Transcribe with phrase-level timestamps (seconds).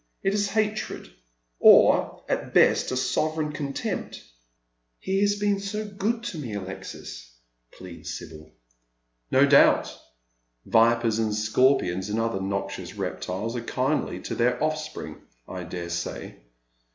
[0.23, 1.11] It is hatred—
[1.59, 4.19] or at best a sovereign contempt.""
[5.07, 7.31] He has been so go~i to me, Alexis,"
[7.71, 8.49] pleads Sibyl.
[9.29, 9.61] Between Love and Gold.
[10.63, 11.01] 175 No doubt.
[11.05, 16.39] Vipers and scorpions and other noxiouB reptiles *io kindly to their offspring, I dare say.